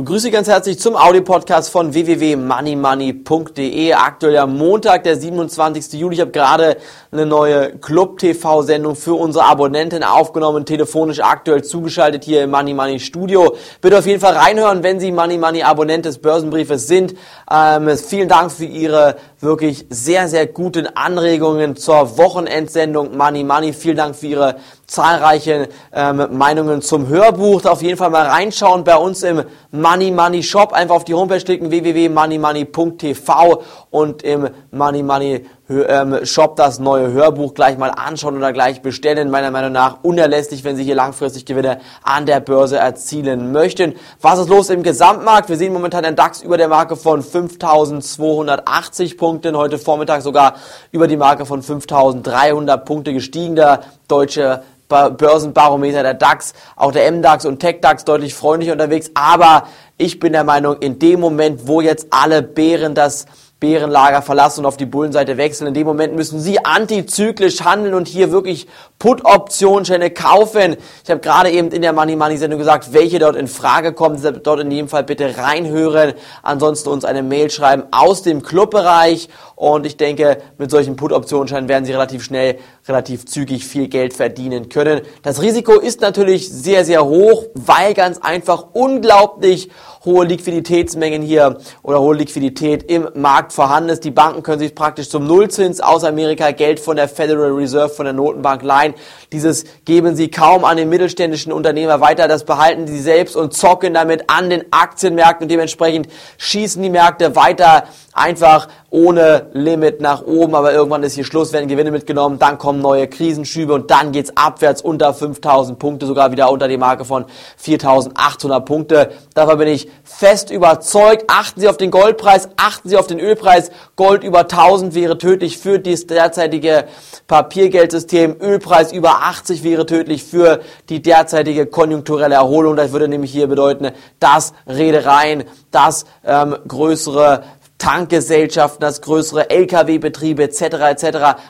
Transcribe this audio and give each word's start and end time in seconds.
begrüße 0.00 0.30
ganz 0.30 0.48
herzlich 0.48 0.80
zum 0.80 0.96
Audio-Podcast 0.96 1.70
von 1.70 1.92
www.moneymoney.de. 1.92 3.92
Aktuell 3.92 4.38
am 4.38 4.56
Montag, 4.56 5.04
der 5.04 5.16
27. 5.16 5.92
Juli. 5.92 6.14
Ich 6.14 6.22
habe 6.22 6.30
gerade 6.30 6.78
eine 7.12 7.26
neue 7.26 7.76
Club-TV-Sendung 7.76 8.96
für 8.96 9.12
unsere 9.12 9.44
Abonnenten 9.44 10.02
aufgenommen, 10.02 10.64
telefonisch 10.64 11.20
aktuell 11.20 11.62
zugeschaltet 11.64 12.24
hier 12.24 12.44
im 12.44 12.50
Money 12.50 12.72
Money 12.72 12.98
Studio. 12.98 13.54
Bitte 13.82 13.98
auf 13.98 14.06
jeden 14.06 14.20
Fall 14.20 14.36
reinhören, 14.36 14.82
wenn 14.82 15.00
Sie 15.00 15.12
Money 15.12 15.36
Money 15.36 15.64
Abonnent 15.64 16.06
des 16.06 16.16
Börsenbriefes 16.16 16.86
sind. 16.86 17.14
Ähm, 17.50 17.90
vielen 17.98 18.28
Dank 18.28 18.52
für 18.52 18.64
Ihre 18.64 19.16
wirklich 19.40 19.84
sehr, 19.90 20.28
sehr 20.28 20.46
guten 20.46 20.86
Anregungen 20.86 21.76
zur 21.76 22.16
Wochenendsendung 22.16 23.18
Money 23.18 23.44
Money. 23.44 23.74
Vielen 23.74 23.98
Dank 23.98 24.16
für 24.16 24.28
Ihre 24.28 24.56
zahlreichen 24.86 25.66
ähm, 25.92 26.26
Meinungen 26.32 26.80
zum 26.82 27.08
Hörbuch. 27.08 27.64
Auf 27.64 27.82
jeden 27.82 27.96
Fall 27.96 28.10
mal 28.10 28.26
reinschauen 28.26 28.84
bei 28.84 28.96
uns 28.96 29.22
im 29.22 29.44
Money 29.70 29.89
Money 29.98 30.42
Shop. 30.42 30.72
Einfach 30.72 30.94
auf 30.94 31.04
die 31.04 31.14
Homepage 31.14 31.40
klicken 31.40 31.70
www.moneymoney.tv 31.70 33.62
und 33.90 34.22
im 34.22 34.48
Money 34.70 35.02
Money 35.02 35.46
ähm, 35.68 36.24
Shop 36.24 36.56
das 36.56 36.78
neue 36.78 37.12
Hörbuch 37.12 37.54
gleich 37.54 37.76
mal 37.76 37.90
anschauen 37.90 38.36
oder 38.36 38.52
gleich 38.52 38.82
bestellen. 38.82 39.30
Meiner 39.30 39.50
Meinung 39.50 39.72
nach 39.72 39.98
unerlässlich, 40.02 40.62
wenn 40.62 40.76
Sie 40.76 40.84
hier 40.84 40.94
langfristig 40.94 41.44
Gewinne 41.44 41.80
an 42.02 42.26
der 42.26 42.38
Börse 42.40 42.78
erzielen 42.78 43.50
möchten. 43.52 43.94
Was 44.20 44.38
ist 44.38 44.48
los 44.48 44.70
im 44.70 44.82
Gesamtmarkt? 44.82 45.48
Wir 45.48 45.56
sehen 45.56 45.72
momentan 45.72 46.04
den 46.04 46.14
DAX 46.14 46.42
über 46.42 46.56
der 46.56 46.68
Marke 46.68 46.96
von 46.96 47.22
5280 47.22 49.18
Punkten. 49.18 49.56
Heute 49.56 49.78
Vormittag 49.78 50.22
sogar 50.22 50.54
über 50.92 51.08
die 51.08 51.16
Marke 51.16 51.46
von 51.46 51.62
5300 51.62 52.84
Punkte 52.84 53.12
gestiegen. 53.12 53.56
Der 53.56 53.80
deutsche 54.06 54.62
Börsenbarometer, 54.90 56.02
der 56.02 56.14
DAX, 56.14 56.52
auch 56.76 56.92
der 56.92 57.10
MDAX 57.10 57.46
und 57.46 57.60
TechDAX 57.60 58.04
deutlich 58.04 58.34
freundlicher 58.34 58.72
unterwegs. 58.72 59.10
Aber 59.14 59.66
ich 59.96 60.18
bin 60.18 60.32
der 60.32 60.44
Meinung, 60.44 60.76
in 60.80 60.98
dem 60.98 61.20
Moment, 61.20 61.66
wo 61.66 61.80
jetzt 61.80 62.08
alle 62.10 62.42
Bären 62.42 62.94
das 62.94 63.26
Bärenlager 63.60 64.22
verlassen 64.22 64.60
und 64.60 64.66
auf 64.66 64.78
die 64.78 64.86
Bullenseite 64.86 65.36
wechseln. 65.36 65.68
In 65.68 65.74
dem 65.74 65.86
Moment 65.86 66.16
müssen 66.16 66.40
Sie 66.40 66.64
antizyklisch 66.64 67.60
handeln 67.60 67.92
und 67.92 68.08
hier 68.08 68.32
wirklich 68.32 68.66
Put-Optionsscheine 68.98 70.10
kaufen. 70.10 70.76
Ich 71.04 71.10
habe 71.10 71.20
gerade 71.20 71.50
eben 71.50 71.68
in 71.70 71.82
der 71.82 71.92
Money 71.92 72.16
Money 72.16 72.38
Sendung 72.38 72.58
gesagt, 72.58 72.92
welche 72.92 73.18
dort 73.18 73.36
in 73.36 73.48
Frage 73.48 73.92
kommen. 73.92 74.20
Dort 74.42 74.60
in 74.60 74.70
jedem 74.70 74.88
Fall 74.88 75.04
bitte 75.04 75.36
reinhören. 75.36 76.14
Ansonsten 76.42 76.88
uns 76.88 77.04
eine 77.04 77.22
Mail 77.22 77.50
schreiben 77.50 77.84
aus 77.90 78.22
dem 78.22 78.42
Clubbereich. 78.42 79.28
Und 79.56 79.84
ich 79.84 79.98
denke, 79.98 80.38
mit 80.56 80.70
solchen 80.70 80.96
Put-Optionsscheinen 80.96 81.68
werden 81.68 81.84
Sie 81.84 81.92
relativ 81.92 82.24
schnell, 82.24 82.58
relativ 82.88 83.26
zügig 83.26 83.66
viel 83.66 83.88
Geld 83.88 84.14
verdienen 84.14 84.70
können. 84.70 85.02
Das 85.22 85.42
Risiko 85.42 85.78
ist 85.78 86.00
natürlich 86.00 86.50
sehr, 86.50 86.86
sehr 86.86 87.04
hoch, 87.04 87.44
weil 87.54 87.92
ganz 87.92 88.18
einfach 88.18 88.68
unglaublich 88.72 89.70
hohe 90.04 90.24
Liquiditätsmengen 90.24 91.20
hier 91.20 91.58
oder 91.82 92.00
hohe 92.00 92.16
Liquidität 92.16 92.84
im 92.84 93.08
Markt 93.14 93.49
vorhanden 93.52 93.90
ist. 93.90 94.04
Die 94.04 94.10
Banken 94.10 94.42
können 94.42 94.58
sich 94.58 94.74
praktisch 94.74 95.08
zum 95.08 95.26
Nullzins 95.26 95.80
aus 95.80 96.04
Amerika 96.04 96.50
Geld 96.50 96.80
von 96.80 96.96
der 96.96 97.08
Federal 97.08 97.50
Reserve, 97.52 97.88
von 97.88 98.04
der 98.04 98.12
Notenbank 98.12 98.62
leihen. 98.62 98.94
Dieses 99.32 99.64
geben 99.84 100.16
sie 100.16 100.30
kaum 100.30 100.64
an 100.64 100.76
den 100.76 100.88
mittelständischen 100.88 101.52
Unternehmer 101.52 102.00
weiter. 102.00 102.28
Das 102.28 102.44
behalten 102.44 102.86
sie 102.86 103.00
selbst 103.00 103.36
und 103.36 103.54
zocken 103.54 103.94
damit 103.94 104.24
an 104.28 104.50
den 104.50 104.72
Aktienmärkten 104.72 105.44
und 105.44 105.50
dementsprechend 105.50 106.08
schießen 106.38 106.82
die 106.82 106.90
Märkte 106.90 107.36
weiter 107.36 107.84
einfach 108.20 108.68
ohne 108.90 109.46
Limit 109.52 110.00
nach 110.00 110.22
oben, 110.22 110.54
aber 110.54 110.72
irgendwann 110.72 111.02
ist 111.04 111.14
hier 111.14 111.24
Schluss, 111.24 111.52
werden 111.52 111.68
Gewinne 111.68 111.90
mitgenommen, 111.90 112.38
dann 112.38 112.58
kommen 112.58 112.80
neue 112.80 113.06
Krisenschübe 113.06 113.72
und 113.72 113.90
dann 113.90 114.12
geht's 114.12 114.36
abwärts 114.36 114.82
unter 114.82 115.14
5000 115.14 115.78
Punkte, 115.78 116.06
sogar 116.06 116.32
wieder 116.32 116.50
unter 116.50 116.66
die 116.66 116.76
Marke 116.76 117.04
von 117.04 117.24
4800 117.56 118.64
Punkte. 118.64 119.12
Davon 119.34 119.58
bin 119.58 119.68
ich 119.68 119.88
fest 120.02 120.50
überzeugt. 120.50 121.24
Achten 121.28 121.60
Sie 121.60 121.68
auf 121.68 121.76
den 121.76 121.90
Goldpreis, 121.90 122.48
achten 122.56 122.88
Sie 122.88 122.96
auf 122.96 123.06
den 123.06 123.20
Ölpreis. 123.20 123.70
Gold 123.94 124.24
über 124.24 124.40
1000 124.40 124.94
wäre 124.94 125.18
tödlich 125.18 125.58
für 125.58 125.78
das 125.78 126.06
derzeitige 126.06 126.86
Papiergeldsystem. 127.28 128.36
Ölpreis 128.40 128.92
über 128.92 129.22
80 129.22 129.62
wäre 129.62 129.86
tödlich 129.86 130.24
für 130.24 130.60
die 130.88 131.00
derzeitige 131.00 131.66
konjunkturelle 131.66 132.34
Erholung. 132.34 132.74
Das 132.74 132.90
würde 132.90 133.06
nämlich 133.06 133.30
hier 133.30 133.46
bedeuten, 133.46 133.92
dass 134.18 134.52
Redereien, 134.66 135.44
dass 135.70 136.06
ähm, 136.24 136.56
größere 136.66 137.44
Tankgesellschaften, 137.80 138.80
das 138.80 139.00
größere 139.00 139.50
Lkw-Betriebe 139.50 140.44
etc. 140.44 140.62
etc. 140.62 141.06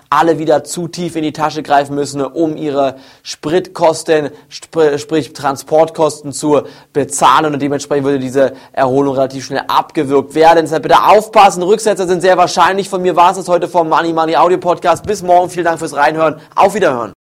alle 0.09 0.39
wieder 0.39 0.65
zu 0.65 0.89
tief 0.89 1.17
in 1.17 1.23
die 1.23 1.33
Tasche 1.33 1.63
greifen 1.63 1.95
müssen, 1.95 2.23
um 2.23 2.57
ihre 2.57 2.97
Spritkosten, 3.23 4.31
sp 4.49 4.97
sprich 4.97 5.35
Transportkosten 5.35 6.33
zu 6.33 6.63
bezahlen 6.95 7.53
und 7.53 7.61
dementsprechend 7.61 8.07
würde 8.07 8.19
diese 8.19 8.55
Erholung 8.73 9.15
relativ 9.15 9.45
schnell 9.45 9.65
abgewürgt 9.69 10.35
werden. 10.35 10.61
Deshalb 10.63 10.85
bitte 10.85 11.05
aufpassen, 11.05 11.63
Rücksetzer 11.63 12.07
sind 12.07 12.23
sehr 12.23 12.39
wahrscheinlich. 12.39 12.89
Von 12.89 13.03
mir 13.03 13.17
war 13.17 13.37
es 13.37 13.49
heute 13.49 13.69
vom 13.69 13.89
Money 13.89 14.15
Money 14.15 14.37
Audio 14.37 14.59
Podcast. 14.59 15.05
Bis 15.05 15.23
morgen, 15.23 15.51
vielen 15.51 15.67
Dank 15.67 15.79
fürs 15.79 15.95
Reinhören. 15.95 16.41
Auf 16.55 16.75
Wiederhören. 16.75 17.13